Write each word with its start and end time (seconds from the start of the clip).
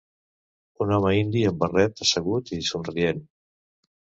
Un 0.85 0.93
home 0.95 1.11
indi 1.17 1.43
amb 1.49 1.59
barret 1.65 2.01
assegut 2.07 2.51
i 2.59 2.61
somrient. 2.71 3.23